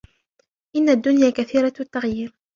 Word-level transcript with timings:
إنَّ 0.75 0.89
الدُّنْيَا 0.89 1.29
كَثِيرَةُ 1.29 1.73
التَّغْيِيرِ 1.79 2.33